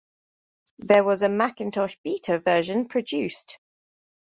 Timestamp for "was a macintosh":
1.03-1.95